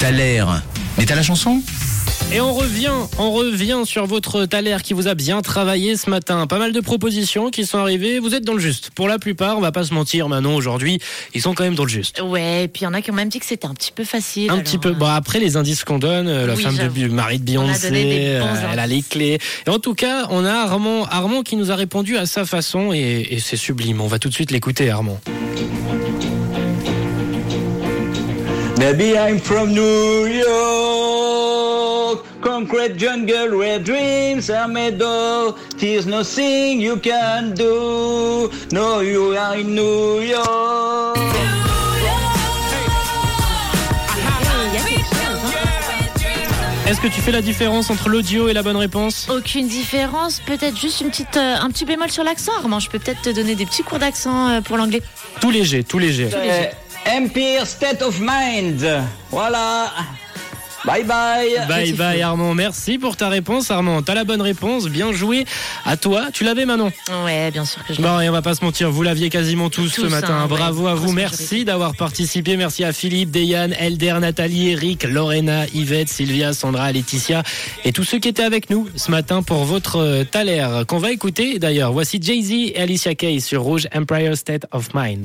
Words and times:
T'as 0.00 0.10
l'air. 0.10 0.62
Mais 0.96 1.04
t'as 1.04 1.14
la 1.14 1.22
chanson? 1.22 1.60
Et 2.32 2.40
on 2.40 2.54
revient, 2.54 2.88
on 3.18 3.30
revient 3.30 3.82
sur 3.84 4.06
votre 4.06 4.46
Thaler 4.46 4.78
qui 4.82 4.94
vous 4.94 5.08
a 5.08 5.14
bien 5.14 5.42
travaillé 5.42 5.94
ce 5.98 6.08
matin. 6.08 6.46
Pas 6.46 6.58
mal 6.58 6.72
de 6.72 6.80
propositions 6.80 7.50
qui 7.50 7.66
sont 7.66 7.76
arrivées. 7.76 8.18
Vous 8.18 8.34
êtes 8.34 8.44
dans 8.44 8.54
le 8.54 8.60
juste. 8.60 8.88
Pour 8.94 9.08
la 9.08 9.18
plupart, 9.18 9.58
on 9.58 9.60
va 9.60 9.72
pas 9.72 9.84
se 9.84 9.92
mentir, 9.92 10.30
Manon, 10.30 10.56
aujourd'hui, 10.56 11.00
ils 11.34 11.42
sont 11.42 11.52
quand 11.52 11.64
même 11.64 11.74
dans 11.74 11.84
le 11.84 11.90
juste. 11.90 12.22
Ouais, 12.22 12.64
et 12.64 12.68
puis 12.68 12.80
il 12.80 12.84
y 12.84 12.86
en 12.86 12.94
a 12.94 13.02
qui 13.02 13.10
ont 13.10 13.14
même 13.14 13.28
dit 13.28 13.40
que 13.40 13.44
c'était 13.44 13.66
un 13.66 13.74
petit 13.74 13.92
peu 13.92 14.04
facile. 14.04 14.48
Un 14.48 14.54
alors, 14.54 14.64
petit 14.64 14.78
peu. 14.78 14.88
euh, 14.88 14.94
Bon, 14.94 15.04
après, 15.04 15.38
les 15.38 15.58
indices 15.58 15.84
qu'on 15.84 15.98
donne, 15.98 16.28
euh, 16.28 16.46
la 16.46 16.54
Oui, 16.54 16.62
femme 16.62 16.78
de 16.78 17.08
mari 17.08 17.40
de 17.40 17.44
Beyoncé, 17.44 17.90
euh, 17.92 18.42
elle 18.72 18.78
a 18.78 18.86
les 18.86 19.02
clés. 19.02 19.38
Et 19.66 19.70
en 19.70 19.80
tout 19.80 19.92
cas, 19.94 20.28
on 20.30 20.46
a 20.46 20.50
Armand, 20.54 21.04
Armand 21.04 21.42
qui 21.42 21.56
nous 21.56 21.70
a 21.70 21.76
répondu 21.76 22.16
à 22.16 22.24
sa 22.24 22.46
façon 22.46 22.94
et, 22.94 23.26
et 23.32 23.38
c'est 23.38 23.58
sublime. 23.58 24.00
On 24.00 24.06
va 24.06 24.18
tout 24.18 24.30
de 24.30 24.34
suite 24.34 24.50
l'écouter, 24.50 24.88
Armand. 24.88 25.20
Maybe 28.82 29.16
I'm 29.16 29.38
from 29.38 29.72
New 29.72 30.26
York, 30.26 32.24
concrete 32.40 32.96
jungle 32.96 33.56
where 33.56 33.78
dreams 33.78 34.50
are 34.50 34.66
made 34.66 35.00
of. 35.00 35.56
There's 35.78 36.04
nothing 36.04 36.80
you 36.80 36.96
can 36.96 37.54
do. 37.54 38.50
No, 38.72 38.98
you 38.98 39.36
are 39.36 39.54
in 39.56 39.76
New 39.76 40.22
York. 40.22 41.16
Est-ce 46.88 47.00
que 47.00 47.06
tu 47.06 47.20
fais 47.20 47.30
la 47.30 47.40
différence 47.40 47.88
entre 47.88 48.08
l'audio 48.08 48.48
et 48.48 48.52
la 48.52 48.64
bonne 48.64 48.76
réponse? 48.76 49.28
Aucune 49.30 49.68
différence, 49.68 50.40
peut-être 50.40 50.76
juste 50.76 51.00
une 51.00 51.08
petite, 51.10 51.36
euh, 51.36 51.54
un 51.58 51.70
petit 51.70 51.84
bémol 51.84 52.10
sur 52.10 52.24
l'accent. 52.24 52.52
Armand, 52.58 52.80
je 52.80 52.90
peux 52.90 52.98
peut-être 52.98 53.22
te 53.22 53.30
donner 53.30 53.54
des 53.54 53.64
petits 53.64 53.84
cours 53.84 54.00
d'accent 54.00 54.48
euh, 54.48 54.60
pour 54.60 54.76
l'anglais. 54.76 55.00
Tout 55.40 55.52
léger, 55.52 55.84
tout 55.84 55.98
léger. 56.00 56.28
Euh, 56.34 56.64
Empire 57.06 57.66
State 57.66 58.02
of 58.02 58.20
Mind. 58.20 58.84
Voilà. 59.30 59.90
Bye 60.84 61.04
bye. 61.04 61.48
Bye 61.68 61.92
bye. 61.92 62.22
Armand, 62.22 62.54
merci 62.54 62.98
pour 62.98 63.14
ta 63.16 63.28
réponse 63.28 63.70
Armand. 63.70 64.02
T'as 64.02 64.14
la 64.14 64.24
bonne 64.24 64.42
réponse, 64.42 64.86
bien 64.86 65.12
joué. 65.12 65.44
À 65.84 65.96
toi, 65.96 66.30
tu 66.32 66.42
l'avais 66.42 66.66
Manon 66.66 66.90
Ouais, 67.24 67.52
bien 67.52 67.64
sûr 67.64 67.84
que 67.86 67.94
je 67.94 68.02
Bon, 68.02 68.18
et 68.20 68.28
on 68.28 68.32
va 68.32 68.42
pas 68.42 68.56
se 68.56 68.64
mentir, 68.64 68.90
vous 68.90 69.04
l'aviez 69.04 69.30
quasiment 69.30 69.70
tous, 69.70 69.88
ce 69.88 70.06
matin. 70.06 70.34
hein, 70.34 70.42
ouais. 70.42 70.48
Bravo 70.48 70.88
à 70.88 70.96
vous, 70.96 71.12
merci 71.12 71.64
d'avoir 71.64 71.94
participé. 71.94 72.56
Merci 72.56 72.82
à 72.82 72.92
Philippe, 72.92 73.30
Deyane, 73.30 73.74
Elder, 73.78 74.16
Nathalie, 74.20 74.70
Eric, 74.70 75.04
Lorena, 75.04 75.66
Yvette, 75.72 76.08
Sylvia, 76.08 76.52
Sandra, 76.52 76.90
Laetitia 76.90 77.44
et 77.84 77.92
tous 77.92 78.02
ceux 78.02 78.18
qui 78.18 78.26
étaient 78.28 78.42
avec 78.42 78.68
nous 78.68 78.88
ce 78.96 79.12
matin 79.12 79.44
pour 79.44 79.64
votre 79.64 79.98
euh, 80.00 80.24
Thaler 80.24 80.66
qu'on 80.88 80.98
va 80.98 81.12
écouter 81.12 81.60
d'ailleurs. 81.60 81.92
Voici 81.92 82.18
Jay-Z 82.20 82.50
et 82.74 82.80
Alicia 82.80 83.14
Keys 83.14 83.40
sur 83.40 83.62
Rouge 83.62 83.86
Empire 83.94 84.36
State 84.36 84.66
of 84.72 84.88
Mind. 84.94 85.20